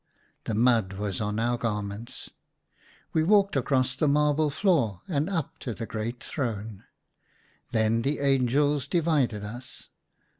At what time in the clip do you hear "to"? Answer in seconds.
5.59-5.75